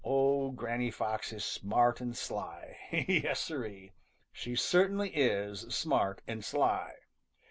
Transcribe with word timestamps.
Oh, 0.03 0.49
Granny 0.49 0.89
Fox 0.89 1.31
is 1.31 1.45
smart 1.45 2.01
and 2.01 2.17
sly! 2.17 2.75
Yes, 3.07 3.39
Siree! 3.39 3.91
She 4.33 4.55
certainly 4.55 5.11
is 5.11 5.59
smart 5.69 6.23
and 6.27 6.43
sly. 6.43 6.93